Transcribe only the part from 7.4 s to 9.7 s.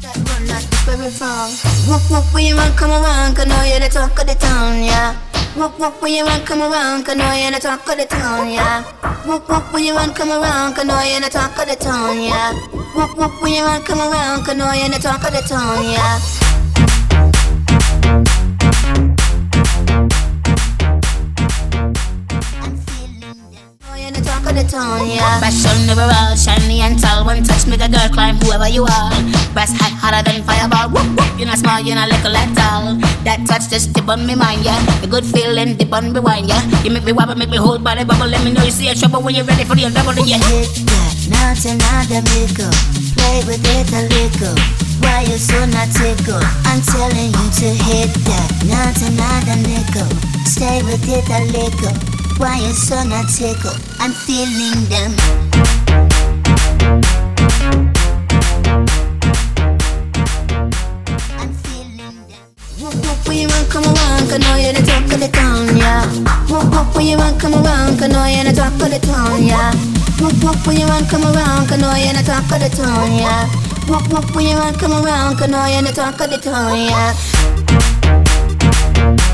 the talk of the town, yeah. Walk,